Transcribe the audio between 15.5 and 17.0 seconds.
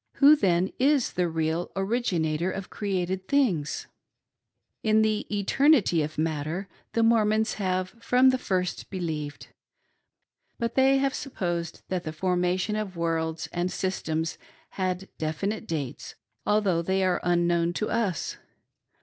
dates, although